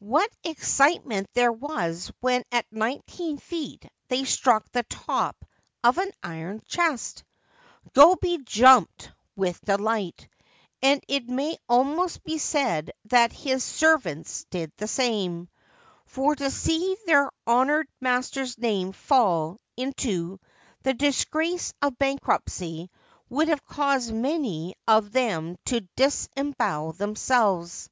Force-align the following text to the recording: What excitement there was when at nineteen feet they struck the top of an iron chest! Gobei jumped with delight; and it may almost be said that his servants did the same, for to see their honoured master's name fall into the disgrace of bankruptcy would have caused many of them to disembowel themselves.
What 0.00 0.30
excitement 0.42 1.28
there 1.34 1.52
was 1.52 2.10
when 2.20 2.44
at 2.50 2.64
nineteen 2.70 3.36
feet 3.36 3.86
they 4.08 4.24
struck 4.24 4.66
the 4.70 4.84
top 4.84 5.44
of 5.84 5.98
an 5.98 6.12
iron 6.22 6.62
chest! 6.66 7.24
Gobei 7.92 8.42
jumped 8.42 9.12
with 9.36 9.60
delight; 9.60 10.30
and 10.80 11.04
it 11.08 11.28
may 11.28 11.58
almost 11.68 12.24
be 12.24 12.38
said 12.38 12.90
that 13.10 13.34
his 13.34 13.62
servants 13.62 14.46
did 14.48 14.72
the 14.78 14.88
same, 14.88 15.50
for 16.06 16.34
to 16.34 16.50
see 16.50 16.96
their 17.04 17.30
honoured 17.46 17.88
master's 18.00 18.56
name 18.56 18.92
fall 18.92 19.60
into 19.76 20.40
the 20.84 20.94
disgrace 20.94 21.74
of 21.82 21.98
bankruptcy 21.98 22.90
would 23.28 23.48
have 23.48 23.66
caused 23.66 24.10
many 24.14 24.74
of 24.88 25.12
them 25.12 25.58
to 25.66 25.82
disembowel 25.96 26.94
themselves. 26.94 27.90